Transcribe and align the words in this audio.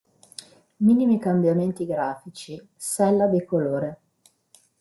Minimi 0.79 1.19
cambiamenti 1.19 1.85
grafici, 1.85 2.59
sella 2.75 3.27
bicolore. 3.27 4.01